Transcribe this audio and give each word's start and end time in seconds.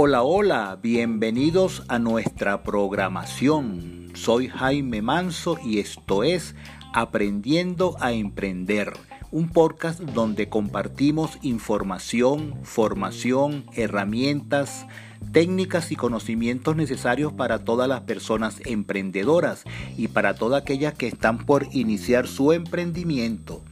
Hola, 0.00 0.22
hola, 0.22 0.78
bienvenidos 0.80 1.82
a 1.88 1.98
nuestra 1.98 2.62
programación. 2.62 4.12
Soy 4.14 4.46
Jaime 4.46 5.02
Manso 5.02 5.58
y 5.64 5.80
esto 5.80 6.22
es 6.22 6.54
Aprendiendo 6.94 7.96
a 7.98 8.12
Emprender, 8.12 8.92
un 9.32 9.48
podcast 9.48 9.98
donde 9.98 10.48
compartimos 10.48 11.36
información, 11.42 12.54
formación, 12.62 13.66
herramientas, 13.72 14.86
técnicas 15.32 15.90
y 15.90 15.96
conocimientos 15.96 16.76
necesarios 16.76 17.32
para 17.32 17.64
todas 17.64 17.88
las 17.88 18.02
personas 18.02 18.62
emprendedoras 18.66 19.64
y 19.96 20.06
para 20.06 20.34
todas 20.34 20.62
aquellas 20.62 20.94
que 20.94 21.08
están 21.08 21.38
por 21.38 21.66
iniciar 21.72 22.28
su 22.28 22.52
emprendimiento. 22.52 23.64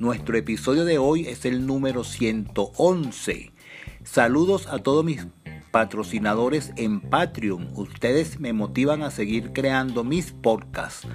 Nuestro 0.00 0.36
episodio 0.36 0.84
de 0.84 0.98
hoy 0.98 1.28
es 1.28 1.44
el 1.44 1.68
número 1.68 2.02
111. 2.02 3.52
Saludos 4.04 4.68
a 4.68 4.78
todos 4.78 5.04
mis 5.04 5.26
patrocinadores 5.78 6.72
en 6.74 7.00
Patreon. 7.00 7.68
Ustedes 7.76 8.40
me 8.40 8.52
motivan 8.52 9.04
a 9.04 9.12
seguir 9.12 9.52
creando 9.52 10.02
mis 10.02 10.32
podcasts. 10.32 11.06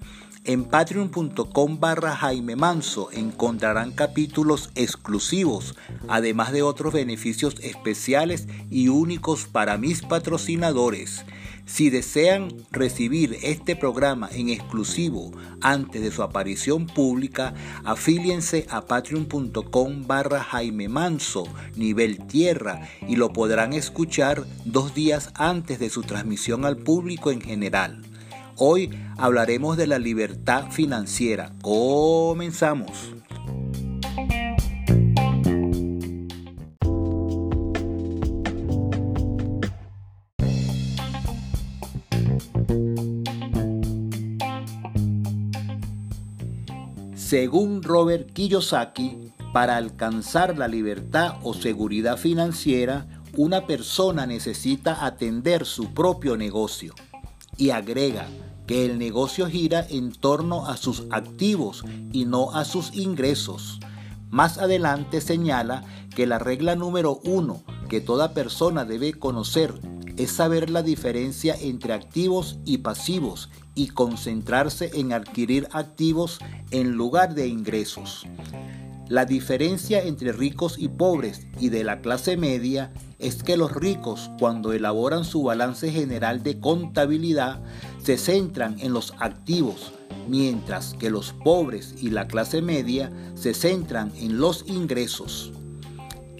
En 0.48 0.64
patreon.com 0.64 1.78
barra 1.78 2.16
Jaime 2.16 2.56
Manso 2.56 3.12
encontrarán 3.12 3.92
capítulos 3.92 4.70
exclusivos, 4.76 5.76
además 6.08 6.53
de 6.53 6.62
otros 6.62 6.94
beneficios 6.94 7.58
especiales 7.62 8.48
y 8.70 8.88
únicos 8.88 9.45
para 9.45 9.78
mis 9.78 10.03
patrocinadores. 10.03 11.25
Si 11.66 11.90
desean 11.90 12.48
recibir 12.72 13.38
este 13.44 13.75
programa 13.75 14.30
en 14.31 14.48
exclusivo 14.48 15.34
antes 15.59 16.02
de 16.02 16.12
su 16.12 16.23
aparición 16.23 16.86
pública, 16.88 17.53
afíliense 17.84 18.68
a 18.70 18.86
patreon.com 18.86 20.08
barra 20.08 20.42
Jaime 20.42 20.88
Manso, 20.88 21.44
nivel 21.75 22.25
tierra, 22.25 22.88
y 23.06 23.18
lo 23.18 23.34
podrán 23.34 23.73
escuchar 23.73 24.45
dos 24.64 24.95
días 24.95 25.30
antes 25.34 25.78
de 25.80 25.90
su 25.90 26.03
transmisión 26.03 26.64
al 26.64 26.78
público 26.78 27.31
en 27.31 27.42
general. 27.42 28.02
Hoy 28.59 28.89
hablaremos 29.17 29.77
de 29.77 29.86
la 29.86 30.00
libertad 30.00 30.72
financiera. 30.72 31.53
Comenzamos. 31.61 33.13
Según 47.13 47.83
Robert 47.83 48.31
Kiyosaki, 48.33 49.33
para 49.53 49.78
alcanzar 49.78 50.58
la 50.58 50.67
libertad 50.67 51.35
o 51.44 51.53
seguridad 51.53 52.17
financiera, 52.17 53.05
una 53.35 53.67
persona 53.67 54.25
necesita 54.25 55.05
atender 55.05 55.67
su 55.67 55.94
propio 55.94 56.35
negocio. 56.38 56.95
Y 57.58 57.72
agrega, 57.72 58.27
que 58.67 58.86
el 58.86 59.00
negocio 59.00 59.47
gira 59.47 59.85
en 59.90 60.12
torno 60.12 60.68
a 60.68 60.78
sus 60.78 61.06
activos 61.09 61.84
y 62.12 62.25
no 62.25 62.51
a 62.53 62.66
sus 62.66 62.95
ingresos. 62.95 63.79
Más 64.29 64.57
adelante 64.57 65.22
señala 65.22 65.84
que 66.16 66.28
la 66.28 66.38
regla 66.38 66.75
número 66.75 67.19
uno 67.23 67.63
que 67.88 68.01
toda 68.01 68.34
persona 68.34 68.84
debe 68.84 69.13
conocer 69.13 69.73
es 70.18 70.31
saber 70.31 70.69
la 70.69 70.81
diferencia 70.81 71.56
entre 71.59 71.94
activos 71.94 72.57
y 72.66 72.79
pasivos 72.79 73.50
y 73.75 73.89
concentrarse 73.89 74.91
en 74.95 75.13
adquirir 75.13 75.68
activos 75.72 76.39
en 76.72 76.94
lugar 76.94 77.35
de 77.35 77.47
ingresos. 77.47 78.25
La 79.09 79.23
diferencia 79.23 80.03
entre 80.03 80.34
ricos 80.34 80.75
y 80.78 80.90
pobres 80.90 81.47
y 81.62 81.69
de 81.69 81.85
la 81.85 82.01
clase 82.01 82.35
media 82.35 82.91
es 83.19 83.41
que 83.41 83.56
los 83.56 83.72
ricos 83.72 84.29
cuando 84.38 84.73
elaboran 84.73 85.23
su 85.23 85.44
balance 85.44 85.90
general 85.91 86.44
de 86.44 86.59
contabilidad 86.59 87.62
se 88.03 88.18
centran 88.18 88.78
en 88.79 88.91
los 88.91 89.13
activos, 89.19 89.94
mientras 90.28 90.94
que 90.94 91.09
los 91.09 91.31
pobres 91.31 91.95
y 92.01 92.09
la 92.09 92.28
clase 92.28 92.62
media 92.62 93.09
se 93.34 93.53
centran 93.53 94.12
en 94.18 94.40
los 94.40 94.66
ingresos. 94.68 95.53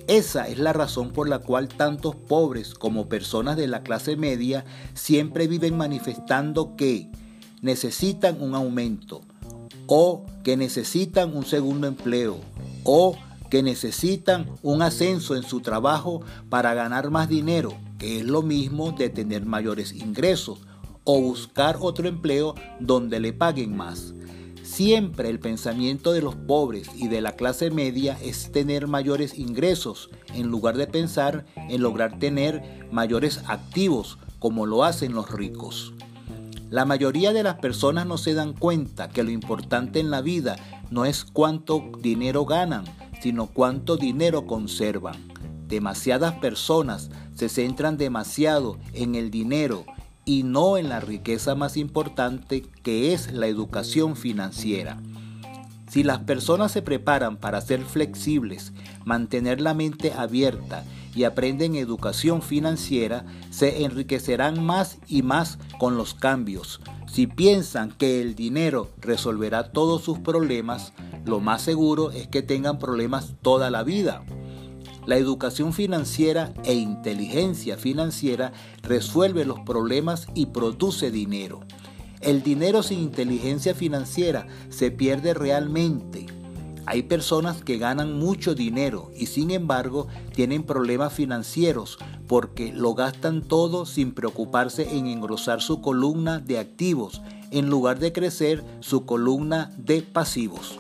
Esa 0.08 0.50
es 0.50 0.60
la 0.60 0.74
razón 0.74 1.12
por 1.12 1.30
la 1.30 1.40
cual 1.40 1.70
tantos 1.70 2.18
pobres 2.18 2.74
como 2.74 3.08
personas 3.08 3.56
de 3.56 3.68
la 3.68 3.82
clase 3.82 4.18
media 4.18 4.66
siempre 4.94 5.48
viven 5.48 5.78
manifestando 5.78 6.76
que 6.76 7.10
necesitan 7.62 8.42
un 8.42 8.56
aumento 8.56 9.22
o 9.88 10.26
que 10.44 10.58
necesitan 10.58 11.36
un 11.36 11.46
segundo 11.46 11.88
empleo 11.88 12.38
o 12.84 13.18
que 13.50 13.64
necesitan 13.64 14.46
un 14.62 14.82
ascenso 14.82 15.36
en 15.36 15.44
su 15.44 15.62
trabajo 15.62 16.22
para 16.50 16.74
ganar 16.74 17.10
más 17.10 17.30
dinero, 17.30 17.78
que 17.98 18.20
es 18.20 18.26
lo 18.26 18.42
mismo 18.42 18.92
de 18.92 19.10
tener 19.10 19.46
mayores 19.46 19.94
ingresos, 19.94 20.60
o 21.04 21.22
buscar 21.22 21.78
otro 21.80 22.08
empleo 22.08 22.56
donde 22.80 23.20
le 23.20 23.32
paguen 23.32 23.76
más. 23.76 24.14
Siempre 24.64 25.30
el 25.30 25.40
pensamiento 25.40 26.12
de 26.12 26.22
los 26.22 26.36
pobres 26.36 26.90
y 26.94 27.08
de 27.08 27.22
la 27.22 27.38
clase 27.38 27.72
media 27.72 28.18
es 28.22 28.52
tener 28.52 28.88
mayores 28.88 29.40
ingresos, 29.40 30.10
en 30.34 30.48
lugar 30.48 30.76
de 30.76 30.88
pensar 30.88 31.46
en 31.56 31.82
lograr 31.82 32.20
tener 32.20 32.86
mayores 32.92 33.42
activos, 33.48 34.18
como 34.40 34.66
lo 34.66 34.84
hacen 34.84 35.14
los 35.14 35.32
ricos. 35.32 35.94
La 36.70 36.84
mayoría 36.84 37.32
de 37.32 37.44
las 37.44 37.56
personas 37.56 38.06
no 38.06 38.18
se 38.18 38.34
dan 38.34 38.52
cuenta 38.52 39.08
que 39.08 39.24
lo 39.24 39.32
importante 39.32 40.02
en 40.02 40.12
la 40.12 40.20
vida 40.20 40.58
no 40.92 41.06
es 41.06 41.24
cuánto 41.24 41.92
dinero 42.02 42.46
ganan, 42.46 42.84
sino 43.22 43.48
cuánto 43.48 43.96
dinero 43.96 44.46
conservan. 44.46 45.16
Demasiadas 45.68 46.34
personas 46.36 47.10
se 47.36 47.48
centran 47.48 47.98
demasiado 47.98 48.78
en 48.94 49.16
el 49.16 49.32
dinero 49.32 49.86
y 50.26 50.44
no 50.44 50.78
en 50.78 50.90
la 50.90 51.00
riqueza 51.00 51.56
más 51.56 51.78
importante 51.78 52.64
que 52.84 53.14
es 53.14 53.32
la 53.32 53.48
educación 53.48 54.18
financiera. 54.18 54.98
Si 55.90 56.04
las 56.04 56.20
personas 56.20 56.74
se 56.74 56.82
preparan 56.82 57.38
para 57.38 57.62
ser 57.62 57.86
flexibles, 57.86 58.74
mantener 59.06 59.62
la 59.62 59.74
mente 59.74 60.12
abierta 60.12 60.84
y 61.18 61.24
aprenden 61.24 61.76
educación 61.76 62.44
financiera, 62.44 63.26
se 63.50 63.84
enriquecerán 63.84 64.64
más 64.64 65.00
y 65.08 65.24
más 65.24 65.58
con 65.80 65.98
los 65.98 66.14
cambios. 66.14 66.80
Si 67.12 67.26
piensan 67.26 67.90
que 67.90 68.22
el 68.22 68.36
dinero 68.36 68.92
resolverá 69.02 69.72
todos 69.72 70.04
sus 70.04 70.20
problemas, 70.20 70.94
lo 71.26 71.40
más 71.40 71.64
seguro 71.64 72.12
es 72.12 72.28
que 72.28 72.44
tengan 72.44 72.78
problemas 72.78 73.34
toda 73.42 73.72
la 73.72 73.82
vida. 73.82 74.24
La 75.08 75.18
educación 75.18 75.74
financiera 75.74 76.54
e 76.64 76.76
inteligencia 76.76 77.78
financiera 77.78 78.54
resuelve 78.84 79.44
los 79.44 79.60
problemas 79.62 80.28
y 80.36 80.46
produce 80.48 81.10
dinero. 81.10 81.62
El 82.22 82.44
dinero 82.44 82.84
sin 82.84 83.00
inteligencia 83.00 83.74
financiera 83.74 84.46
se 84.70 84.92
pierde 84.92 85.34
realmente. 85.34 86.28
Hay 86.90 87.04
personas 87.04 87.64
que 87.66 87.78
ganan 87.78 88.18
mucho 88.18 88.56
dinero 88.56 89.12
y 89.14 89.26
sin 89.26 89.52
embargo 89.52 90.08
tienen 90.34 90.64
problemas 90.64 91.12
financieros 91.12 91.98
porque 92.28 92.72
lo 92.72 92.94
gastan 92.94 93.42
todo 93.42 93.86
sin 93.86 94.14
preocuparse 94.14 94.98
en 94.98 95.08
engrosar 95.08 95.62
su 95.62 95.82
columna 95.82 96.40
de 96.40 96.60
activos 96.60 97.22
en 97.52 97.70
lugar 97.70 98.00
de 98.00 98.14
crecer 98.14 98.64
su 98.80 99.06
columna 99.06 99.70
de 99.78 100.02
pasivos. 100.02 100.80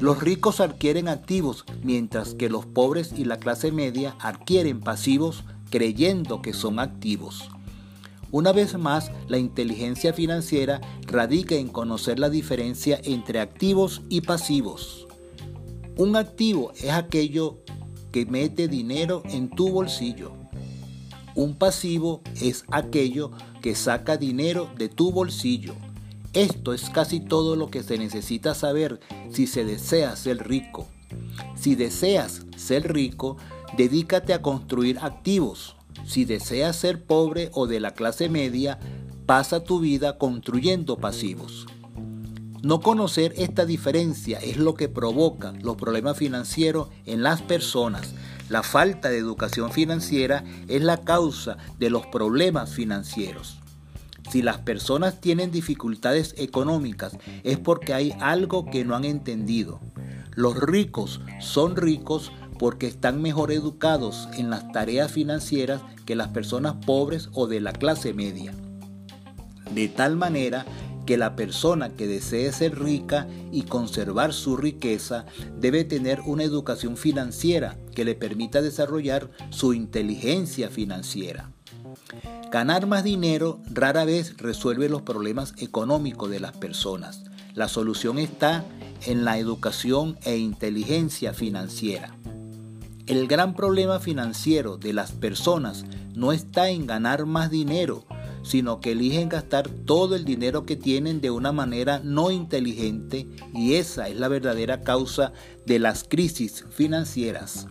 Los 0.00 0.22
ricos 0.22 0.60
adquieren 0.60 1.08
activos 1.08 1.66
mientras 1.82 2.32
que 2.32 2.48
los 2.48 2.64
pobres 2.64 3.12
y 3.14 3.26
la 3.26 3.38
clase 3.38 3.70
media 3.70 4.16
adquieren 4.18 4.80
pasivos 4.80 5.44
creyendo 5.68 6.40
que 6.40 6.54
son 6.54 6.78
activos. 6.78 7.50
Una 8.32 8.52
vez 8.52 8.78
más, 8.78 9.12
la 9.28 9.36
inteligencia 9.36 10.14
financiera 10.14 10.80
radica 11.02 11.54
en 11.54 11.68
conocer 11.68 12.18
la 12.18 12.30
diferencia 12.30 12.98
entre 13.04 13.40
activos 13.40 14.00
y 14.08 14.22
pasivos. 14.22 15.06
Un 15.98 16.16
activo 16.16 16.72
es 16.76 16.90
aquello 16.90 17.58
que 18.10 18.24
mete 18.24 18.68
dinero 18.68 19.22
en 19.26 19.50
tu 19.50 19.68
bolsillo. 19.68 20.32
Un 21.34 21.56
pasivo 21.56 22.22
es 22.40 22.64
aquello 22.70 23.32
que 23.60 23.74
saca 23.74 24.16
dinero 24.16 24.70
de 24.78 24.88
tu 24.88 25.12
bolsillo. 25.12 25.74
Esto 26.32 26.72
es 26.72 26.88
casi 26.88 27.20
todo 27.20 27.54
lo 27.54 27.70
que 27.70 27.82
se 27.82 27.98
necesita 27.98 28.54
saber 28.54 29.00
si 29.30 29.46
se 29.46 29.66
desea 29.66 30.16
ser 30.16 30.48
rico. 30.48 30.86
Si 31.54 31.74
deseas 31.74 32.46
ser 32.56 32.90
rico, 32.94 33.36
dedícate 33.76 34.32
a 34.32 34.40
construir 34.40 34.98
activos, 35.00 35.76
si 36.06 36.24
deseas 36.24 36.76
ser 36.76 37.04
pobre 37.04 37.50
o 37.52 37.66
de 37.66 37.80
la 37.80 37.92
clase 37.92 38.28
media, 38.28 38.78
pasa 39.26 39.64
tu 39.64 39.80
vida 39.80 40.18
construyendo 40.18 40.96
pasivos. 40.96 41.66
No 42.62 42.80
conocer 42.80 43.34
esta 43.36 43.66
diferencia 43.66 44.38
es 44.38 44.56
lo 44.56 44.74
que 44.74 44.88
provoca 44.88 45.52
los 45.62 45.76
problemas 45.76 46.16
financieros 46.16 46.88
en 47.06 47.22
las 47.22 47.42
personas. 47.42 48.14
La 48.48 48.62
falta 48.62 49.08
de 49.08 49.18
educación 49.18 49.72
financiera 49.72 50.44
es 50.68 50.82
la 50.82 50.98
causa 50.98 51.56
de 51.78 51.90
los 51.90 52.06
problemas 52.06 52.72
financieros. 52.72 53.58
Si 54.30 54.42
las 54.42 54.58
personas 54.58 55.20
tienen 55.20 55.50
dificultades 55.50 56.34
económicas 56.38 57.16
es 57.42 57.58
porque 57.58 57.94
hay 57.94 58.14
algo 58.20 58.66
que 58.66 58.84
no 58.84 58.94
han 58.94 59.04
entendido. 59.04 59.80
Los 60.34 60.56
ricos 60.56 61.20
son 61.40 61.76
ricos 61.76 62.30
porque 62.62 62.86
están 62.86 63.20
mejor 63.20 63.50
educados 63.50 64.28
en 64.34 64.48
las 64.48 64.70
tareas 64.70 65.10
financieras 65.10 65.82
que 66.06 66.14
las 66.14 66.28
personas 66.28 66.76
pobres 66.86 67.28
o 67.32 67.48
de 67.48 67.60
la 67.60 67.72
clase 67.72 68.14
media. 68.14 68.54
De 69.74 69.88
tal 69.88 70.14
manera 70.14 70.64
que 71.04 71.16
la 71.16 71.34
persona 71.34 71.96
que 71.96 72.06
desee 72.06 72.52
ser 72.52 72.78
rica 72.78 73.26
y 73.50 73.62
conservar 73.62 74.32
su 74.32 74.56
riqueza 74.56 75.26
debe 75.58 75.82
tener 75.82 76.20
una 76.20 76.44
educación 76.44 76.96
financiera 76.96 77.76
que 77.96 78.04
le 78.04 78.14
permita 78.14 78.62
desarrollar 78.62 79.28
su 79.50 79.74
inteligencia 79.74 80.68
financiera. 80.68 81.50
Ganar 82.52 82.86
más 82.86 83.02
dinero 83.02 83.60
rara 83.72 84.04
vez 84.04 84.36
resuelve 84.36 84.88
los 84.88 85.02
problemas 85.02 85.52
económicos 85.58 86.30
de 86.30 86.38
las 86.38 86.52
personas. 86.52 87.24
La 87.54 87.66
solución 87.66 88.20
está 88.20 88.64
en 89.04 89.24
la 89.24 89.36
educación 89.38 90.16
e 90.22 90.36
inteligencia 90.36 91.34
financiera. 91.34 92.14
El 93.06 93.26
gran 93.26 93.54
problema 93.54 93.98
financiero 93.98 94.76
de 94.76 94.92
las 94.92 95.10
personas 95.10 95.84
no 96.14 96.32
está 96.32 96.70
en 96.70 96.86
ganar 96.86 97.26
más 97.26 97.50
dinero, 97.50 98.04
sino 98.42 98.80
que 98.80 98.92
eligen 98.92 99.28
gastar 99.28 99.68
todo 99.68 100.14
el 100.14 100.24
dinero 100.24 100.64
que 100.64 100.76
tienen 100.76 101.20
de 101.20 101.30
una 101.30 101.52
manera 101.52 102.00
no 102.04 102.30
inteligente 102.30 103.28
y 103.52 103.74
esa 103.74 104.08
es 104.08 104.18
la 104.18 104.28
verdadera 104.28 104.82
causa 104.82 105.32
de 105.66 105.78
las 105.78 106.04
crisis 106.04 106.64
financieras. 106.70 107.66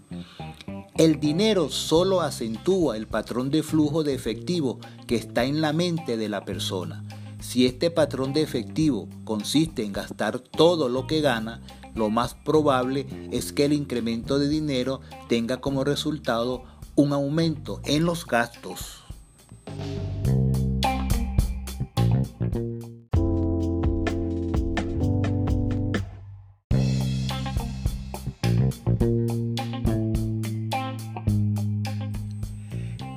El 0.97 1.19
dinero 1.19 1.69
solo 1.69 2.21
acentúa 2.21 2.97
el 2.97 3.07
patrón 3.07 3.49
de 3.49 3.63
flujo 3.63 4.03
de 4.03 4.13
efectivo 4.13 4.79
que 5.07 5.15
está 5.15 5.45
en 5.45 5.61
la 5.61 5.71
mente 5.71 6.17
de 6.17 6.29
la 6.29 6.43
persona. 6.43 7.05
Si 7.39 7.65
este 7.65 7.89
patrón 7.89 8.33
de 8.33 8.41
efectivo 8.41 9.09
consiste 9.23 9.83
en 9.83 9.93
gastar 9.93 10.39
todo 10.39 10.89
lo 10.89 11.07
que 11.07 11.21
gana, 11.21 11.61
lo 11.95 12.09
más 12.09 12.33
probable 12.33 13.05
es 13.31 13.53
que 13.53 13.65
el 13.65 13.73
incremento 13.73 14.39
de 14.39 14.49
dinero 14.49 15.01
tenga 15.27 15.61
como 15.61 15.83
resultado 15.83 16.63
un 16.95 17.13
aumento 17.13 17.81
en 17.85 18.05
los 18.05 18.25
gastos. 18.25 19.03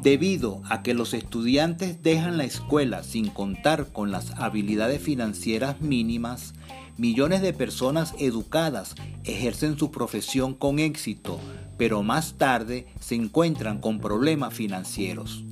Debido 0.04 0.60
a 0.68 0.82
que 0.82 0.92
los 0.92 1.14
estudiantes 1.14 2.02
dejan 2.02 2.36
la 2.36 2.44
escuela 2.44 3.02
sin 3.02 3.30
contar 3.30 3.86
con 3.86 4.10
las 4.10 4.32
habilidades 4.32 5.00
financieras 5.00 5.80
mínimas, 5.80 6.52
millones 6.96 7.42
de 7.42 7.52
personas 7.52 8.14
educadas 8.18 8.94
ejercen 9.24 9.78
su 9.78 9.90
profesión 9.90 10.54
con 10.54 10.78
éxito, 10.78 11.38
pero 11.76 12.02
más 12.02 12.34
tarde 12.34 12.86
se 13.00 13.14
encuentran 13.14 13.80
con 13.80 14.00
problemas 14.00 14.54
financieros. 14.54 15.44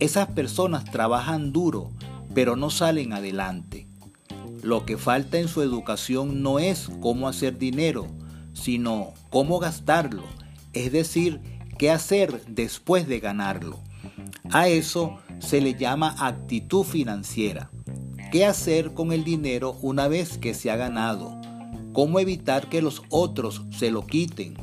Esas 0.00 0.28
personas 0.28 0.84
trabajan 0.84 1.52
duro, 1.52 1.90
pero 2.34 2.56
no 2.56 2.70
salen 2.70 3.12
adelante. 3.12 3.86
Lo 4.62 4.84
que 4.84 4.96
falta 4.96 5.38
en 5.38 5.48
su 5.48 5.62
educación 5.62 6.42
no 6.42 6.58
es 6.58 6.90
cómo 7.00 7.28
hacer 7.28 7.58
dinero, 7.58 8.06
sino 8.52 9.12
cómo 9.30 9.58
gastarlo, 9.58 10.24
es 10.72 10.90
decir, 10.92 11.40
qué 11.78 11.90
hacer 11.90 12.44
después 12.46 13.06
de 13.06 13.20
ganarlo. 13.20 13.80
A 14.50 14.68
eso 14.68 15.18
se 15.38 15.60
le 15.60 15.74
llama 15.74 16.14
actitud 16.18 16.84
financiera. 16.84 17.70
¿Qué 18.34 18.44
hacer 18.44 18.94
con 18.94 19.12
el 19.12 19.22
dinero 19.22 19.76
una 19.80 20.08
vez 20.08 20.38
que 20.38 20.54
se 20.54 20.68
ha 20.68 20.74
ganado? 20.74 21.40
¿Cómo 21.92 22.18
evitar 22.18 22.68
que 22.68 22.82
los 22.82 23.02
otros 23.08 23.62
se 23.70 23.92
lo 23.92 24.04
quiten? 24.08 24.54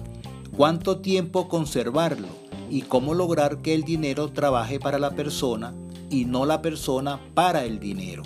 ¿Cuánto 0.58 1.00
tiempo 1.00 1.48
conservarlo? 1.48 2.28
¿Y 2.70 2.82
cómo 2.82 3.14
lograr 3.14 3.62
que 3.62 3.74
el 3.74 3.84
dinero 3.84 4.34
trabaje 4.34 4.78
para 4.78 5.00
la 5.00 5.12
persona 5.12 5.74
y 6.10 6.26
no 6.26 6.46
la 6.46 6.62
persona 6.62 7.22
para 7.34 7.64
el 7.64 7.80
dinero? 7.80 8.24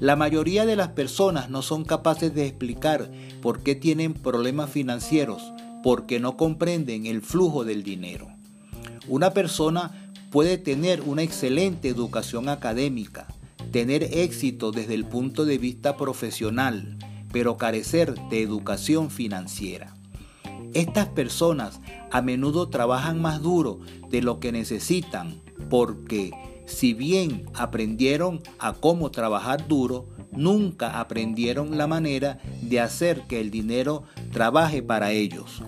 La 0.00 0.16
mayoría 0.16 0.66
de 0.66 0.76
las 0.76 0.88
personas 0.88 1.48
no 1.48 1.62
son 1.62 1.86
capaces 1.86 2.34
de 2.34 2.46
explicar 2.46 3.10
por 3.40 3.62
qué 3.62 3.74
tienen 3.74 4.12
problemas 4.12 4.68
financieros, 4.68 5.54
porque 5.82 6.20
no 6.20 6.36
comprenden 6.36 7.06
el 7.06 7.22
flujo 7.22 7.64
del 7.64 7.82
dinero. 7.82 8.28
Una 9.08 9.30
persona 9.30 10.12
puede 10.30 10.58
tener 10.58 11.00
una 11.00 11.22
excelente 11.22 11.88
educación 11.88 12.50
académica, 12.50 13.26
tener 13.70 14.04
éxito 14.12 14.72
desde 14.72 14.94
el 14.94 15.06
punto 15.06 15.44
de 15.44 15.58
vista 15.58 15.96
profesional, 15.96 16.98
pero 17.32 17.56
carecer 17.56 18.14
de 18.28 18.42
educación 18.42 19.10
financiera. 19.10 19.94
Estas 20.74 21.08
personas 21.08 21.80
a 22.10 22.22
menudo 22.22 22.68
trabajan 22.68 23.20
más 23.20 23.42
duro 23.42 23.80
de 24.08 24.22
lo 24.22 24.40
que 24.40 24.52
necesitan 24.52 25.40
porque 25.68 26.32
si 26.66 26.94
bien 26.94 27.46
aprendieron 27.54 28.40
a 28.58 28.72
cómo 28.74 29.10
trabajar 29.10 29.66
duro, 29.66 30.08
nunca 30.30 31.00
aprendieron 31.00 31.76
la 31.76 31.88
manera 31.88 32.38
de 32.62 32.80
hacer 32.80 33.22
que 33.26 33.40
el 33.40 33.50
dinero 33.50 34.04
trabaje 34.30 34.82
para 34.82 35.10
ellos 35.10 35.62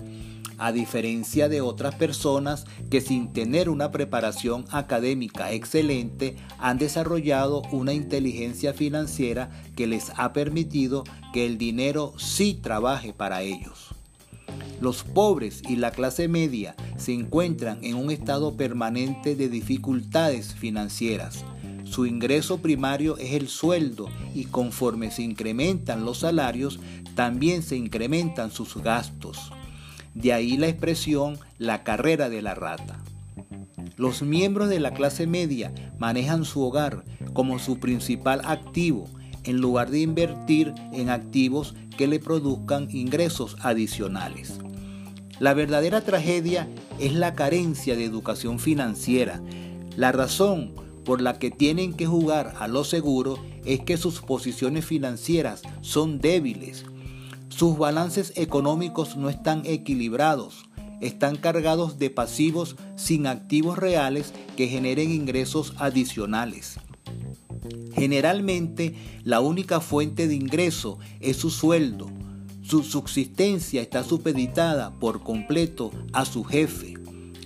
a 0.63 0.71
diferencia 0.71 1.49
de 1.49 1.59
otras 1.59 1.95
personas 1.95 2.63
que 2.89 3.01
sin 3.01 3.33
tener 3.33 3.67
una 3.67 3.91
preparación 3.91 4.63
académica 4.71 5.51
excelente 5.51 6.37
han 6.57 6.77
desarrollado 6.77 7.63
una 7.73 7.91
inteligencia 7.91 8.73
financiera 8.73 9.49
que 9.75 9.87
les 9.87 10.13
ha 10.15 10.31
permitido 10.31 11.03
que 11.33 11.45
el 11.45 11.57
dinero 11.57 12.13
sí 12.17 12.53
trabaje 12.53 13.11
para 13.11 13.41
ellos. 13.41 13.89
Los 14.79 15.03
pobres 15.03 15.61
y 15.67 15.75
la 15.75 15.91
clase 15.91 16.29
media 16.29 16.77
se 16.95 17.11
encuentran 17.11 17.83
en 17.83 17.95
un 17.95 18.09
estado 18.09 18.55
permanente 18.55 19.35
de 19.35 19.49
dificultades 19.49 20.55
financieras. 20.55 21.43
Su 21.83 22.05
ingreso 22.05 22.59
primario 22.59 23.17
es 23.17 23.33
el 23.33 23.49
sueldo 23.49 24.07
y 24.33 24.45
conforme 24.45 25.11
se 25.11 25.23
incrementan 25.23 26.05
los 26.05 26.19
salarios, 26.19 26.79
también 27.15 27.63
se 27.63 27.75
incrementan 27.75 28.49
sus 28.49 28.77
gastos. 28.77 29.51
De 30.13 30.33
ahí 30.33 30.57
la 30.57 30.67
expresión 30.67 31.39
la 31.57 31.83
carrera 31.83 32.29
de 32.29 32.41
la 32.41 32.55
rata. 32.55 32.99
Los 33.97 34.21
miembros 34.21 34.69
de 34.69 34.79
la 34.79 34.93
clase 34.93 35.27
media 35.27 35.73
manejan 35.97 36.45
su 36.45 36.61
hogar 36.61 37.03
como 37.33 37.59
su 37.59 37.79
principal 37.79 38.41
activo 38.45 39.07
en 39.43 39.57
lugar 39.57 39.89
de 39.89 39.99
invertir 39.99 40.73
en 40.93 41.09
activos 41.09 41.75
que 41.97 42.07
le 42.07 42.19
produzcan 42.19 42.87
ingresos 42.91 43.57
adicionales. 43.61 44.59
La 45.39 45.53
verdadera 45.53 46.01
tragedia 46.01 46.67
es 46.99 47.13
la 47.13 47.33
carencia 47.33 47.95
de 47.95 48.05
educación 48.05 48.59
financiera. 48.59 49.41
La 49.97 50.11
razón 50.11 50.73
por 51.03 51.21
la 51.21 51.37
que 51.37 51.51
tienen 51.51 51.93
que 51.93 52.05
jugar 52.05 52.53
a 52.59 52.67
lo 52.67 52.83
seguro 52.83 53.37
es 53.65 53.81
que 53.81 53.97
sus 53.97 54.21
posiciones 54.21 54.85
financieras 54.85 55.61
son 55.81 56.19
débiles 56.19 56.85
sus 57.53 57.77
balances 57.77 58.33
económicos 58.35 59.15
no 59.15 59.29
están 59.29 59.61
equilibrados, 59.65 60.65
están 61.01 61.35
cargados 61.35 61.99
de 61.99 62.09
pasivos 62.09 62.75
sin 62.95 63.27
activos 63.27 63.77
reales 63.77 64.33
que 64.57 64.67
generen 64.67 65.11
ingresos 65.11 65.75
adicionales. 65.77 66.79
Generalmente 67.93 68.95
la 69.23 69.39
única 69.39 69.81
fuente 69.81 70.27
de 70.27 70.33
ingreso 70.33 70.97
es 71.19 71.37
su 71.37 71.51
sueldo. 71.51 72.09
Su 72.63 72.81
subsistencia 72.81 73.83
está 73.83 74.03
supeditada 74.03 74.97
por 74.99 75.21
completo 75.21 75.91
a 76.11 76.25
su 76.25 76.43
jefe, 76.43 76.95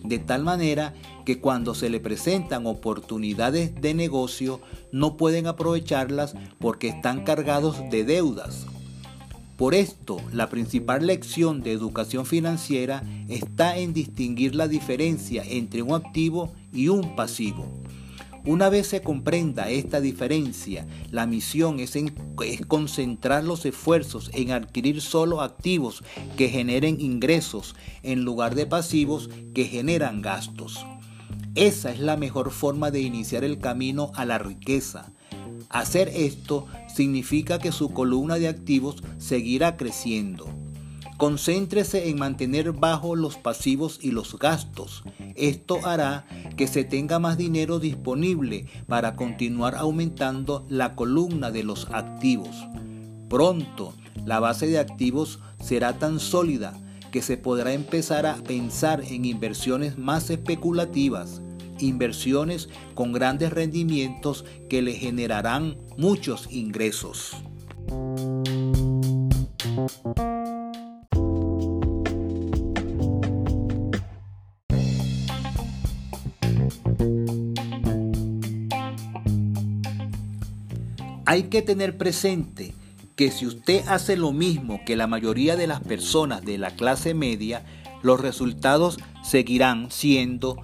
de 0.05 0.19
tal 0.19 0.43
manera 0.43 0.93
que 1.25 1.41
cuando 1.41 1.75
se 1.75 1.89
le 1.89 1.99
presentan 1.99 2.65
oportunidades 2.65 3.81
de 3.81 3.93
negocio 3.93 4.61
no 4.93 5.17
pueden 5.17 5.47
aprovecharlas 5.47 6.33
porque 6.59 6.87
están 6.87 7.25
cargados 7.25 7.77
de 7.89 8.05
deudas 8.05 8.67
por 9.57 9.73
esto, 9.73 10.17
la 10.31 10.49
principal 10.49 11.07
lección 11.07 11.61
de 11.61 11.71
educación 11.71 12.27
financiera 12.27 13.03
está 13.27 13.77
en 13.77 13.91
distinguir 13.91 14.53
la 14.53 14.67
diferencia 14.67 15.43
entre 15.43 15.81
un 15.81 15.95
activo 15.95 16.53
y 16.71 16.89
un 16.89 17.15
pasivo. 17.15 17.65
Una 18.45 18.69
vez 18.69 18.87
se 18.87 19.01
comprenda 19.01 19.69
esta 19.69 19.99
diferencia, 19.99 20.87
la 21.11 21.25
misión 21.25 21.79
es, 21.79 21.97
concentrar 22.67 23.43
los 23.43 23.65
esfuerzos 23.65 24.29
en 24.33 24.51
adquirir 24.51 25.01
solo 25.01 25.41
activos 25.41 26.03
que 26.37 26.47
generen 26.47 27.01
ingresos 27.01 27.75
en 28.03 28.23
lugar 28.23 28.53
de 28.53 28.67
pasivos 28.67 29.29
que 29.55 29.65
generan 29.65 30.21
gastos. 30.21 30.85
Esa 31.55 31.91
es 31.91 31.99
la 31.99 32.15
mejor 32.15 32.51
forma 32.51 32.91
de 32.91 33.01
iniciar 33.01 33.43
el 33.43 33.57
camino 33.57 34.11
a 34.15 34.23
la 34.23 34.37
riqueza. 34.37 35.11
Hacer 35.69 36.07
esto 36.09 36.67
significa 36.97 37.59
que 37.59 37.71
su 37.71 37.89
columna 37.89 38.35
de 38.35 38.47
activos 38.47 39.03
seguirá 39.19 39.77
creciendo. 39.77 40.47
Concéntrese 41.17 42.09
en 42.09 42.17
mantener 42.17 42.71
bajo 42.71 43.15
los 43.15 43.37
pasivos 43.37 43.99
y 44.01 44.09
los 44.11 44.37
gastos. 44.39 45.03
Esto 45.35 45.85
hará 45.85 46.25
que 46.57 46.67
se 46.67 46.83
tenga 46.83 47.19
más 47.19 47.37
dinero 47.37 47.79
disponible 47.79 48.65
para 48.87 49.15
continuar 49.15 49.75
aumentando 49.75 50.65
la 50.69 50.95
columna 50.95 51.51
de 51.51 51.63
los 51.63 51.87
activos. 51.91 52.67
Pronto, 53.29 53.93
la 54.25 54.39
base 54.39 54.65
de 54.65 54.79
activos 54.79 55.39
será 55.61 55.99
tan 55.99 56.19
sólida 56.19 56.73
que 57.11 57.21
se 57.21 57.37
podrá 57.37 57.73
empezar 57.73 58.25
a 58.25 58.35
pensar 58.37 59.03
en 59.07 59.25
inversiones 59.25 59.99
más 59.99 60.31
especulativas, 60.31 61.41
inversiones 61.79 62.69
con 62.95 63.13
grandes 63.13 63.51
rendimientos 63.51 64.45
que 64.69 64.81
le 64.81 64.93
generarán 64.93 65.77
muchos 65.97 66.51
ingresos. 66.51 67.35
Hay 81.25 81.43
que 81.43 81.61
tener 81.61 81.97
presente 81.97 82.73
que 83.17 83.31
si 83.31 83.45
usted 83.45 83.85
hace 83.87 84.15
lo 84.15 84.31
mismo 84.31 84.79
que 84.85 84.95
la 84.95 85.07
mayoría 85.07 85.55
de 85.57 85.67
las 85.67 85.81
personas 85.81 86.45
de 86.45 86.57
la 86.57 86.71
clase 86.71 87.13
media, 87.13 87.65
los 88.01 88.21
resultados 88.21 88.97
seguirán 89.23 89.91
siendo 89.91 90.57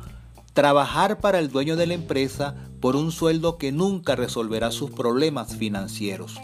trabajar 0.53 1.19
para 1.19 1.39
el 1.39 1.50
dueño 1.50 1.75
de 1.75 1.88
la 1.88 1.95
empresa 1.95 2.55
por 2.79 2.95
un 2.95 3.12
sueldo 3.12 3.57
que 3.57 3.72
nunca 3.72 4.15
resolverá 4.15 4.72
sus 4.72 4.91
problemas 4.91 5.55
financieros, 5.55 6.39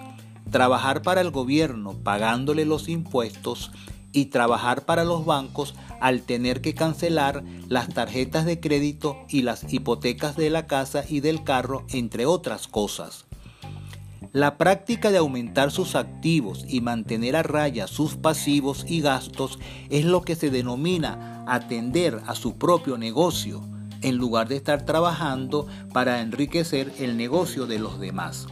trabajar 0.52 1.04
para 1.04 1.22
el 1.22 1.30
gobierno 1.32 1.94
pagándole 2.04 2.66
los 2.66 2.90
impuestos 2.90 3.72
y 4.12 4.26
trabajar 4.26 4.86
para 4.86 5.04
los 5.04 5.26
bancos 5.26 5.76
al 6.02 6.24
tener 6.24 6.62
que 6.62 6.74
cancelar 6.74 7.44
las 7.68 7.90
tarjetas 7.90 8.46
de 8.46 8.60
crédito 8.60 9.18
y 9.30 9.44
las 9.44 9.72
hipotecas 9.72 10.36
de 10.36 10.50
la 10.50 10.66
casa 10.66 11.04
y 11.08 11.20
del 11.20 11.44
carro, 11.44 11.86
entre 11.90 12.26
otras 12.26 12.68
cosas. 12.68 13.26
La 14.32 14.58
práctica 14.58 15.12
de 15.12 15.18
aumentar 15.18 15.72
sus 15.72 15.96
activos 15.96 16.66
y 16.68 16.82
mantener 16.82 17.36
a 17.36 17.44
raya 17.44 17.88
sus 17.88 18.16
pasivos 18.16 18.86
y 18.88 19.02
gastos 19.02 19.60
es 19.90 20.06
lo 20.06 20.22
que 20.22 20.36
se 20.36 20.50
denomina 20.50 21.44
atender 21.48 22.22
a 22.28 22.36
su 22.36 22.58
propio 22.58 22.98
negocio, 22.98 23.64
en 24.02 24.18
lugar 24.18 24.48
de 24.48 24.56
estar 24.56 24.86
trabajando 24.86 25.68
para 25.94 26.22
enriquecer 26.22 26.92
el 27.00 27.18
negocio 27.18 27.68
de 27.68 27.80
los 27.80 28.00
demás. 28.00 28.48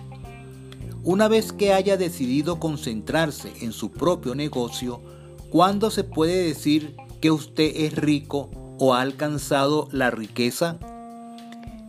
Una 1.04 1.28
vez 1.28 1.54
que 1.54 1.72
haya 1.72 1.96
decidido 1.96 2.60
concentrarse 2.60 3.54
en 3.62 3.72
su 3.72 3.92
propio 3.92 4.36
negocio, 4.36 5.02
¿cuándo 5.50 5.90
se 5.90 6.04
puede 6.04 6.44
decir 6.44 6.96
que 7.22 7.32
usted 7.32 7.72
es 7.76 7.96
rico 7.96 8.50
o 8.78 8.94
ha 8.94 9.02
alcanzado 9.02 9.88
la 9.92 10.12
riqueza? 10.12 10.80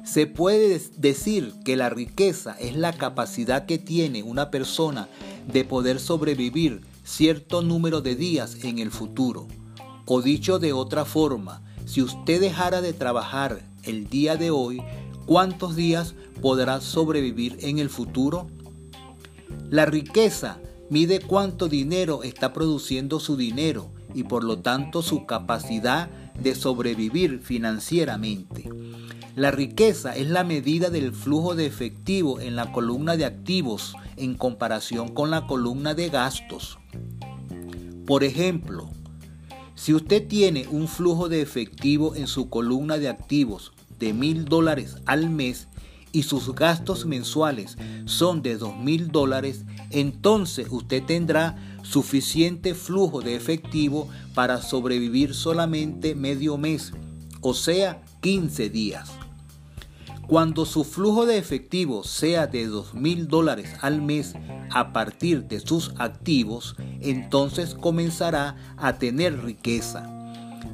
Se 0.04 0.26
puede 0.26 0.80
decir 0.96 1.52
que 1.64 1.76
la 1.76 1.90
riqueza 1.90 2.56
es 2.60 2.76
la 2.76 2.92
capacidad 2.92 3.66
que 3.66 3.78
tiene 3.78 4.22
una 4.22 4.50
persona 4.50 5.08
de 5.52 5.64
poder 5.64 5.98
sobrevivir 5.98 6.82
cierto 7.04 7.62
número 7.62 8.00
de 8.00 8.14
días 8.14 8.62
en 8.62 8.78
el 8.78 8.90
futuro. 8.90 9.48
O 10.06 10.22
dicho 10.22 10.58
de 10.58 10.72
otra 10.72 11.04
forma, 11.04 11.62
si 11.88 12.02
usted 12.02 12.38
dejara 12.38 12.82
de 12.82 12.92
trabajar 12.92 13.62
el 13.82 14.10
día 14.10 14.36
de 14.36 14.50
hoy, 14.50 14.82
¿cuántos 15.24 15.74
días 15.74 16.14
podrá 16.42 16.82
sobrevivir 16.82 17.56
en 17.62 17.78
el 17.78 17.88
futuro? 17.88 18.46
La 19.70 19.86
riqueza 19.86 20.60
mide 20.90 21.18
cuánto 21.20 21.66
dinero 21.66 22.24
está 22.24 22.52
produciendo 22.52 23.20
su 23.20 23.38
dinero 23.38 23.90
y 24.12 24.24
por 24.24 24.44
lo 24.44 24.58
tanto 24.58 25.00
su 25.00 25.24
capacidad 25.24 26.10
de 26.34 26.54
sobrevivir 26.54 27.40
financieramente. 27.40 28.68
La 29.34 29.50
riqueza 29.50 30.14
es 30.14 30.28
la 30.28 30.44
medida 30.44 30.90
del 30.90 31.14
flujo 31.14 31.54
de 31.54 31.64
efectivo 31.64 32.38
en 32.38 32.54
la 32.54 32.70
columna 32.70 33.16
de 33.16 33.24
activos 33.24 33.94
en 34.16 34.34
comparación 34.34 35.08
con 35.08 35.30
la 35.30 35.46
columna 35.46 35.94
de 35.94 36.10
gastos. 36.10 36.78
Por 38.04 38.24
ejemplo, 38.24 38.90
si 39.78 39.94
usted 39.94 40.26
tiene 40.26 40.66
un 40.72 40.88
flujo 40.88 41.28
de 41.28 41.40
efectivo 41.40 42.16
en 42.16 42.26
su 42.26 42.50
columna 42.50 42.98
de 42.98 43.08
activos 43.08 43.72
de 44.00 44.12
mil 44.12 44.44
dólares 44.44 44.96
al 45.06 45.30
mes 45.30 45.68
y 46.10 46.24
sus 46.24 46.52
gastos 46.52 47.06
mensuales 47.06 47.78
son 48.04 48.42
de 48.42 48.58
dos 48.58 48.76
mil 48.76 49.12
dólares, 49.12 49.64
entonces 49.90 50.66
usted 50.68 51.04
tendrá 51.04 51.78
suficiente 51.82 52.74
flujo 52.74 53.20
de 53.20 53.36
efectivo 53.36 54.08
para 54.34 54.60
sobrevivir 54.60 55.32
solamente 55.32 56.16
medio 56.16 56.58
mes, 56.58 56.92
o 57.40 57.54
sea, 57.54 58.02
15 58.20 58.70
días. 58.70 59.10
Cuando 60.28 60.66
su 60.66 60.84
flujo 60.84 61.24
de 61.24 61.38
efectivo 61.38 62.04
sea 62.04 62.46
de 62.46 62.66
dos 62.66 62.92
mil 62.92 63.28
dólares 63.28 63.70
al 63.80 64.02
mes 64.02 64.34
a 64.70 64.92
partir 64.92 65.44
de 65.48 65.58
sus 65.58 65.94
activos, 65.96 66.76
entonces 67.00 67.74
comenzará 67.74 68.54
a 68.76 68.98
tener 68.98 69.42
riqueza. 69.42 70.06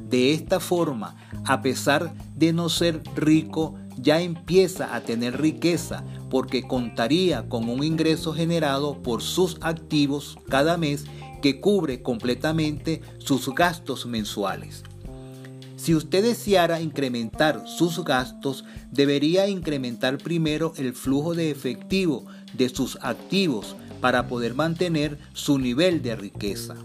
De 0.09 0.33
esta 0.33 0.59
forma, 0.59 1.15
a 1.45 1.61
pesar 1.61 2.13
de 2.35 2.51
no 2.51 2.67
ser 2.67 3.01
rico, 3.15 3.75
ya 3.97 4.19
empieza 4.19 4.93
a 4.93 4.99
tener 4.99 5.39
riqueza 5.39 6.03
porque 6.29 6.67
contaría 6.67 7.47
con 7.47 7.69
un 7.69 7.81
ingreso 7.81 8.33
generado 8.33 9.01
por 9.01 9.21
sus 9.21 9.57
activos 9.61 10.37
cada 10.49 10.75
mes 10.75 11.05
que 11.41 11.61
cubre 11.61 12.01
completamente 12.01 13.01
sus 13.19 13.55
gastos 13.55 14.05
mensuales. 14.05 14.83
Si 15.85 15.93
usted 15.93 16.23
deseara 16.23 16.81
incrementar 16.81 17.61
sus 17.67 18.03
gastos, 18.03 18.65
debería 18.89 19.47
incrementar 19.47 20.17
primero 20.17 20.73
el 20.77 20.93
flujo 20.93 21.35
de 21.35 21.51
efectivo 21.51 22.25
de 22.53 22.69
sus 22.69 22.97
activos 23.03 23.75
para 24.01 24.27
poder 24.27 24.55
mantener 24.55 25.19
su 25.33 25.59
nivel 25.59 26.01
de 26.01 26.15
riqueza. 26.15 26.75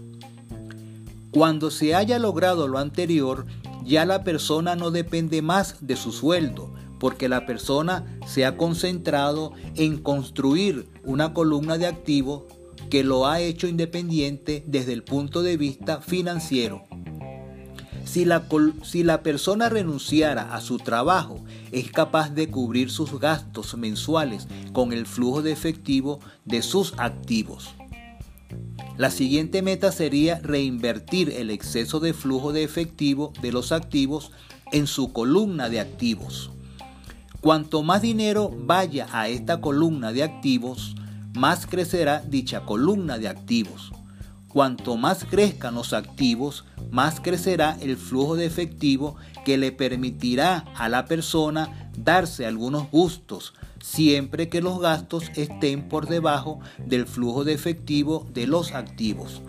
Cuando 1.31 1.71
se 1.71 1.95
haya 1.95 2.19
logrado 2.19 2.67
lo 2.67 2.77
anterior, 2.77 3.47
ya 3.83 4.05
la 4.05 4.23
persona 4.23 4.75
no 4.75 4.91
depende 4.91 5.41
más 5.41 5.77
de 5.81 5.95
su 5.95 6.11
sueldo, 6.11 6.71
porque 6.99 7.27
la 7.27 7.47
persona 7.47 8.19
se 8.27 8.45
ha 8.45 8.55
concentrado 8.55 9.53
en 9.77 9.97
construir 9.97 10.87
una 11.03 11.33
columna 11.33 11.79
de 11.79 11.87
activos 11.87 12.43
que 12.91 13.03
lo 13.03 13.25
ha 13.25 13.39
hecho 13.39 13.67
independiente 13.67 14.63
desde 14.67 14.93
el 14.93 15.03
punto 15.03 15.41
de 15.41 15.57
vista 15.57 16.01
financiero. 16.01 16.83
Si 18.11 18.25
la, 18.25 19.23
persona 19.23 19.69
renunciara 19.69 20.53
a 20.53 20.59
su 20.59 20.79
trabajo, 20.79 21.45
es 21.71 21.89
capaz 21.93 22.29
de 22.31 22.49
cubrir 22.49 22.91
sus 22.91 23.17
gastos 23.21 23.77
mensuales 23.77 24.49
con 24.73 24.91
el 24.91 25.05
flujo 25.05 25.41
de 25.41 25.53
efectivo 25.53 26.19
de 26.43 26.61
sus 26.61 26.93
activos. 26.97 27.69
La 28.97 29.11
siguiente 29.11 29.61
meta 29.61 29.93
sería 29.93 30.41
reinvertir 30.43 31.29
el 31.29 31.49
exceso 31.49 32.01
de 32.01 32.11
flujo 32.11 32.51
de 32.51 32.65
efectivo 32.65 33.31
de 33.41 33.53
los 33.53 33.71
activos 33.71 34.33
en 34.73 34.87
su 34.87 35.13
columna 35.13 35.69
de 35.69 35.79
activos. 35.79 36.51
Cuanto 37.39 37.81
más 37.81 38.01
dinero 38.01 38.51
vaya 38.53 39.07
a 39.13 39.29
esta 39.29 39.61
columna 39.61 40.11
de 40.11 40.23
activos, 40.23 40.97
más 41.33 41.65
crecerá 41.65 42.19
dicha 42.19 42.65
columna 42.65 43.17
de 43.17 43.29
activos. 43.29 43.93
Cuanto 44.53 44.97
más 44.97 45.23
crezcan 45.23 45.75
los 45.75 45.93
activos, 45.93 46.65
más 46.89 47.21
crecerá 47.21 47.77
el 47.79 47.95
flujo 47.95 48.35
de 48.35 48.45
efectivo 48.45 49.15
que 49.45 49.57
le 49.57 49.71
permitirá 49.71 50.65
a 50.75 50.89
la 50.89 51.05
persona 51.05 51.89
darse 51.97 52.45
algunos 52.45 52.91
gustos, 52.91 53.53
siempre 53.81 54.49
que 54.49 54.61
los 54.61 54.79
gastos 54.79 55.31
estén 55.35 55.87
por 55.87 56.07
debajo 56.07 56.59
del 56.85 57.07
flujo 57.07 57.45
de 57.45 57.53
efectivo 57.53 58.27
de 58.33 58.45
los 58.45 58.73
activos. 58.73 59.41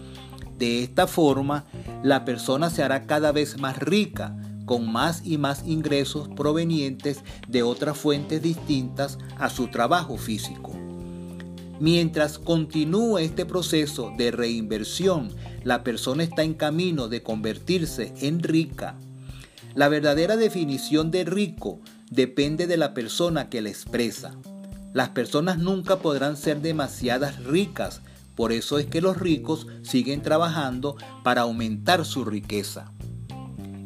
De 0.56 0.84
esta 0.84 1.08
forma, 1.08 1.64
la 2.04 2.24
persona 2.24 2.70
se 2.70 2.84
hará 2.84 3.06
cada 3.06 3.32
vez 3.32 3.58
más 3.58 3.78
rica, 3.78 4.36
con 4.66 4.90
más 4.92 5.26
y 5.26 5.36
más 5.36 5.66
ingresos 5.66 6.28
provenientes 6.28 7.24
de 7.48 7.64
otras 7.64 7.98
fuentes 7.98 8.40
distintas 8.40 9.18
a 9.36 9.50
su 9.50 9.66
trabajo 9.66 10.16
físico. 10.16 10.81
Mientras 11.82 12.38
continúe 12.38 13.18
este 13.18 13.44
proceso 13.44 14.12
de 14.16 14.30
reinversión, 14.30 15.32
la 15.64 15.82
persona 15.82 16.22
está 16.22 16.44
en 16.44 16.54
camino 16.54 17.08
de 17.08 17.24
convertirse 17.24 18.14
en 18.20 18.40
rica. 18.40 18.94
La 19.74 19.88
verdadera 19.88 20.36
definición 20.36 21.10
de 21.10 21.24
rico 21.24 21.80
depende 22.08 22.68
de 22.68 22.76
la 22.76 22.94
persona 22.94 23.50
que 23.50 23.62
la 23.62 23.70
expresa. 23.70 24.36
Las 24.92 25.08
personas 25.08 25.58
nunca 25.58 25.96
podrán 25.98 26.36
ser 26.36 26.60
demasiadas 26.60 27.42
ricas, 27.42 28.00
por 28.36 28.52
eso 28.52 28.78
es 28.78 28.86
que 28.86 29.00
los 29.00 29.16
ricos 29.16 29.66
siguen 29.82 30.22
trabajando 30.22 30.94
para 31.24 31.40
aumentar 31.40 32.04
su 32.04 32.24
riqueza. 32.24 32.92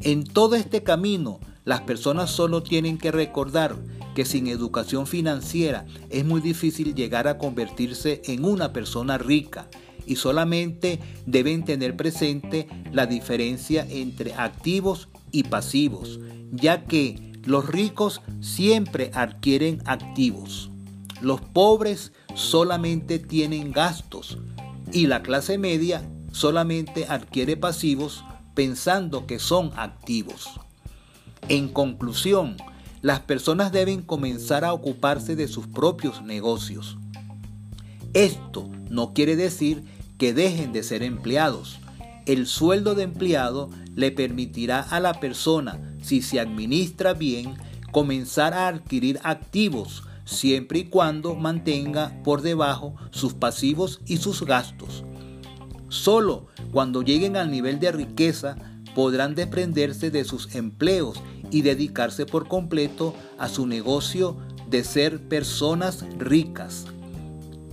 En 0.03 0.25
todo 0.25 0.55
este 0.57 0.83
camino, 0.83 1.41
las 1.65 1.81
personas 1.81 2.31
solo 2.31 2.63
tienen 2.63 2.99
que 2.99 3.11
recordar 3.11 3.75
que 4.17 4.25
sin 4.25 4.47
educación 4.47 5.07
financiera 5.07 5.85
es 6.09 6.25
muy 6.25 6.41
difícil 6.41 6.95
llegar 6.95 7.29
a 7.29 7.37
convertirse 7.37 8.23
en 8.25 8.47
una 8.47 8.73
persona 8.73 9.19
rica 9.19 9.69
y 10.07 10.17
solamente 10.17 11.01
deben 11.27 11.67
tener 11.67 11.99
presente 11.99 12.67
la 12.93 13.05
diferencia 13.05 13.87
entre 13.91 14.33
activos 14.33 15.11
y 15.33 15.43
pasivos, 15.43 16.19
ya 16.51 16.87
que 16.87 17.35
los 17.45 17.67
ricos 17.67 18.23
siempre 18.41 19.11
adquieren 19.13 19.83
activos. 19.85 20.71
Los 21.21 21.43
pobres 21.43 22.13
solamente 22.35 23.19
tienen 23.19 23.71
gastos 23.71 24.39
y 24.95 25.09
la 25.09 25.23
clase 25.23 25.59
media 25.59 26.09
solamente 26.33 27.05
adquiere 27.07 27.59
pasivos 27.59 28.25
pensando 28.55 29.27
que 29.27 29.39
son 29.39 29.73
activos. 29.77 30.59
En 31.51 31.69
conclusión, 31.69 32.57
las 33.07 33.21
personas 33.21 33.71
deben 33.71 34.03
comenzar 34.03 34.65
a 34.65 34.73
ocuparse 34.73 35.37
de 35.37 35.47
sus 35.47 35.69
propios 35.69 36.23
negocios. 36.23 36.99
Esto 38.15 38.69
no 38.91 39.15
quiere 39.15 39.37
decir 39.37 39.85
que 40.19 40.35
dejen 40.35 40.73
de 40.73 40.83
ser 40.83 41.05
empleados. 41.05 41.79
El 42.27 42.49
sueldo 42.49 42.97
de 42.97 43.05
empleado 43.05 43.71
le 43.95 44.11
permitirá 44.11 44.81
a 44.81 44.99
la 44.99 45.21
persona, 45.21 45.97
si 46.03 46.21
se 46.21 46.41
administra 46.41 47.15
bien, 47.15 47.55
comenzar 47.93 48.55
a 48.55 48.67
adquirir 48.67 49.21
activos 49.23 50.03
siempre 50.25 50.81
y 50.81 50.85
cuando 50.87 51.37
mantenga 51.37 52.13
por 52.25 52.43
debajo 52.43 52.97
sus 53.13 53.35
pasivos 53.35 54.01
y 54.07 54.17
sus 54.17 54.45
gastos. 54.45 55.05
Solo 55.89 56.49
cuando 56.73 57.03
lleguen 57.03 57.37
al 57.37 57.53
nivel 57.53 57.79
de 57.79 57.93
riqueza 57.93 58.57
podrán 58.97 59.37
desprenderse 59.37 60.11
de 60.11 60.25
sus 60.25 60.57
empleos 60.57 61.23
y 61.51 61.63
dedicarse 61.63 62.27
por 62.27 62.49
completo 62.49 63.15
a 63.39 63.49
su 63.49 63.67
negocio 63.67 64.37
de 64.69 64.85
ser 64.85 65.29
personas 65.29 66.05
ricas. 66.19 66.87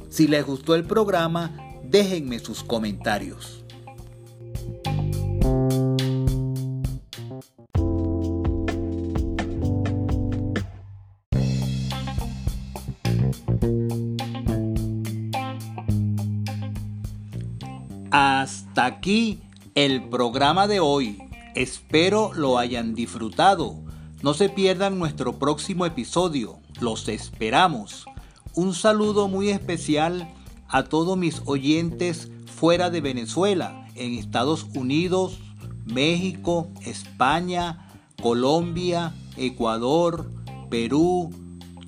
Si 0.09 0.27
les 0.27 0.45
gustó 0.45 0.75
el 0.75 0.83
programa, 0.83 1.51
déjenme 1.83 2.39
sus 2.39 2.63
comentarios. 2.63 3.63
Hasta 18.11 18.85
aquí 18.85 19.41
el 19.73 20.07
programa 20.09 20.67
de 20.67 20.79
hoy. 20.79 21.17
Espero 21.55 22.33
lo 22.33 22.57
hayan 22.57 22.95
disfrutado. 22.95 23.75
No 24.23 24.33
se 24.33 24.49
pierdan 24.49 24.97
nuestro 24.97 25.37
próximo 25.37 25.85
episodio. 25.85 26.59
Los 26.79 27.07
esperamos. 27.07 28.05
Un 28.55 28.73
saludo 28.73 29.27
muy 29.27 29.49
especial 29.49 30.33
a 30.67 30.85
todos 30.85 31.15
mis 31.15 31.43
oyentes 31.45 32.31
fuera 32.47 32.89
de 32.89 33.01
Venezuela, 33.01 33.87
en 33.93 34.13
Estados 34.13 34.65
Unidos, 34.73 35.39
México, 35.85 36.69
España, 36.81 37.87
Colombia, 38.19 39.13
Ecuador, 39.37 40.31
Perú, 40.71 41.29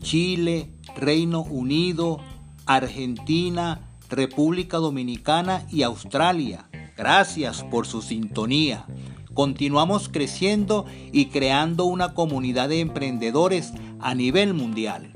Chile, 0.02 0.70
Reino 0.96 1.42
Unido, 1.42 2.20
Argentina, 2.68 3.98
República 4.10 4.78
Dominicana 4.78 5.66
y 5.72 5.82
Australia. 5.82 6.70
Gracias 6.96 7.64
por 7.64 7.88
su 7.88 8.04
sintonía. 8.04 8.86
Continuamos 9.36 10.08
creciendo 10.08 10.86
y 11.12 11.26
creando 11.26 11.86
una 11.86 12.14
comunidad 12.14 12.70
de 12.70 12.80
emprendedores 12.80 13.74
a 14.00 14.16
nivel 14.16 14.54
mundial. 14.54 15.12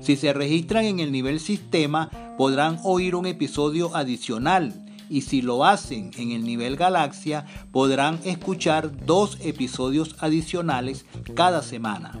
Si 0.00 0.16
se 0.16 0.32
registran 0.32 0.86
en 0.86 1.00
el 1.00 1.12
nivel 1.12 1.40
sistema, 1.40 2.08
podrán 2.38 2.80
oír 2.84 3.16
un 3.16 3.26
episodio 3.26 3.94
adicional 3.94 4.81
y 5.12 5.20
si 5.20 5.42
lo 5.42 5.66
hacen 5.66 6.10
en 6.16 6.30
el 6.30 6.42
nivel 6.42 6.76
galaxia 6.76 7.44
podrán 7.70 8.18
escuchar 8.24 9.04
dos 9.04 9.36
episodios 9.42 10.16
adicionales 10.20 11.04
cada 11.34 11.62
semana. 11.62 12.18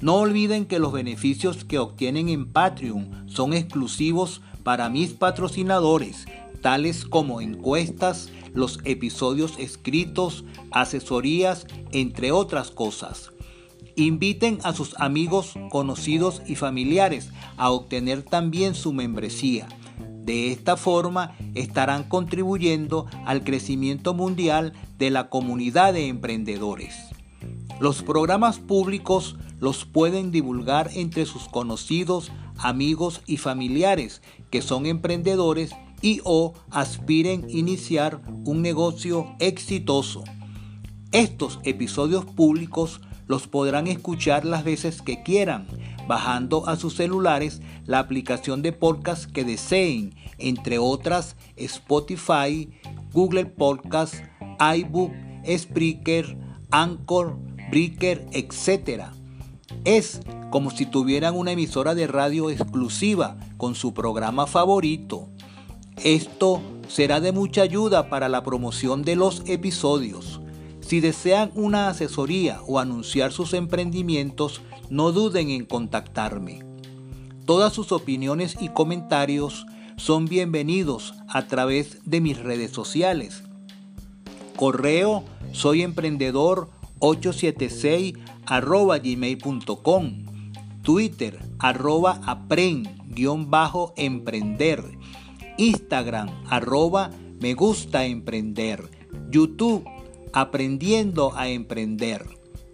No 0.00 0.14
olviden 0.14 0.64
que 0.64 0.78
los 0.78 0.90
beneficios 0.90 1.64
que 1.66 1.78
obtienen 1.78 2.30
en 2.30 2.50
Patreon 2.50 3.26
son 3.28 3.52
exclusivos 3.52 4.40
para 4.62 4.88
mis 4.88 5.12
patrocinadores, 5.12 6.24
tales 6.62 7.04
como 7.04 7.42
encuestas, 7.42 8.30
los 8.54 8.78
episodios 8.84 9.58
escritos, 9.58 10.44
asesorías, 10.70 11.66
entre 11.92 12.32
otras 12.32 12.70
cosas. 12.70 13.32
Inviten 13.96 14.60
a 14.62 14.72
sus 14.72 14.98
amigos, 14.98 15.52
conocidos 15.68 16.40
y 16.46 16.54
familiares 16.54 17.28
a 17.58 17.70
obtener 17.70 18.22
también 18.22 18.74
su 18.74 18.94
membresía. 18.94 19.68
De 20.24 20.52
esta 20.52 20.76
forma 20.76 21.36
estarán 21.54 22.04
contribuyendo 22.04 23.06
al 23.26 23.42
crecimiento 23.42 24.14
mundial 24.14 24.74
de 24.98 25.10
la 25.10 25.28
comunidad 25.28 25.94
de 25.94 26.08
emprendedores. 26.08 26.94
Los 27.80 28.02
programas 28.02 28.58
públicos 28.58 29.36
los 29.58 29.84
pueden 29.84 30.30
divulgar 30.30 30.90
entre 30.94 31.26
sus 31.26 31.48
conocidos, 31.48 32.30
amigos 32.58 33.22
y 33.26 33.38
familiares 33.38 34.22
que 34.50 34.62
son 34.62 34.86
emprendedores 34.86 35.72
y 36.02 36.20
o 36.24 36.54
aspiren 36.70 37.46
iniciar 37.48 38.20
un 38.44 38.62
negocio 38.62 39.34
exitoso. 39.38 40.24
Estos 41.12 41.58
episodios 41.64 42.24
públicos 42.24 43.00
los 43.26 43.46
podrán 43.46 43.86
escuchar 43.86 44.44
las 44.44 44.64
veces 44.64 45.02
que 45.02 45.22
quieran 45.22 45.66
bajando 46.10 46.68
a 46.68 46.74
sus 46.74 46.96
celulares 46.96 47.62
la 47.86 48.00
aplicación 48.00 48.62
de 48.62 48.72
podcast 48.72 49.30
que 49.30 49.44
deseen, 49.44 50.12
entre 50.38 50.80
otras 50.80 51.36
Spotify, 51.54 52.68
Google 53.12 53.46
Podcast, 53.46 54.16
iBook, 54.76 55.12
Spreaker, 55.46 56.36
Anchor, 56.72 57.38
Breaker, 57.70 58.26
etc. 58.32 59.04
Es 59.84 60.20
como 60.50 60.72
si 60.72 60.84
tuvieran 60.84 61.36
una 61.36 61.52
emisora 61.52 61.94
de 61.94 62.08
radio 62.08 62.50
exclusiva 62.50 63.36
con 63.56 63.76
su 63.76 63.94
programa 63.94 64.48
favorito. 64.48 65.28
Esto 66.02 66.60
será 66.88 67.20
de 67.20 67.30
mucha 67.30 67.62
ayuda 67.62 68.08
para 68.08 68.28
la 68.28 68.42
promoción 68.42 69.02
de 69.04 69.14
los 69.14 69.44
episodios. 69.46 70.40
Si 70.90 70.98
desean 70.98 71.52
una 71.54 71.88
asesoría 71.88 72.60
o 72.66 72.80
anunciar 72.80 73.30
sus 73.30 73.54
emprendimientos, 73.54 74.60
no 74.88 75.12
duden 75.12 75.50
en 75.50 75.64
contactarme. 75.64 76.64
Todas 77.46 77.72
sus 77.72 77.92
opiniones 77.92 78.56
y 78.60 78.70
comentarios 78.70 79.66
son 79.96 80.24
bienvenidos 80.24 81.14
a 81.28 81.46
través 81.46 82.10
de 82.10 82.20
mis 82.20 82.40
redes 82.40 82.72
sociales. 82.72 83.44
Correo 84.56 85.22
soy 85.52 85.82
emprendedor 85.82 86.70
876 86.98 88.14
arroba 88.44 88.98
gmail.com 88.98 90.24
Twitter 90.82 91.38
arroba 91.60 92.20
apren-emprender 92.26 94.98
Instagram 95.56 96.30
arroba 96.48 97.12
me 97.38 97.54
gusta 97.54 98.06
emprender 98.06 98.90
YouTube 99.30 99.84
aprendiendo 100.32 101.32
a 101.36 101.48
emprender 101.48 102.24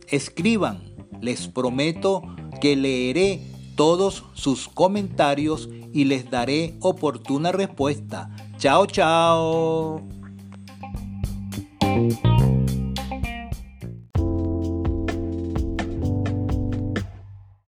escriban 0.08 0.82
les 1.20 1.48
prometo 1.48 2.22
que 2.60 2.76
leeré 2.76 3.40
todos 3.74 4.24
sus 4.34 4.68
comentarios 4.68 5.68
y 5.92 6.04
les 6.04 6.30
daré 6.30 6.74
oportuna 6.80 7.52
respuesta. 7.52 8.30
Chao, 8.58 8.86
chao. 8.86 10.15